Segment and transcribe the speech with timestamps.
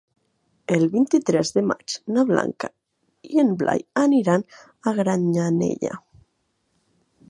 [0.77, 2.71] El vint-i-tres de maig na Blanca
[3.35, 4.49] i en Blai aniran
[4.93, 5.99] a Granyanella.